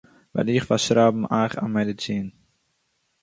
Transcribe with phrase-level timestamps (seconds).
[0.35, 2.27] וועל איך פארשרייבן אייך א מעדעצין